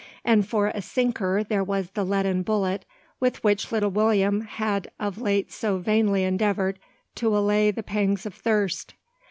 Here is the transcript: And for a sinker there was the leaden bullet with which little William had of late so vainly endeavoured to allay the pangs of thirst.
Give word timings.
And 0.25 0.47
for 0.47 0.65
a 0.69 0.81
sinker 0.81 1.43
there 1.43 1.63
was 1.63 1.91
the 1.91 2.03
leaden 2.03 2.41
bullet 2.41 2.85
with 3.19 3.43
which 3.43 3.71
little 3.71 3.91
William 3.91 4.41
had 4.41 4.89
of 4.99 5.21
late 5.21 5.51
so 5.51 5.77
vainly 5.77 6.23
endeavoured 6.23 6.79
to 7.13 7.37
allay 7.37 7.69
the 7.69 7.83
pangs 7.83 8.25
of 8.25 8.33
thirst. 8.33 8.95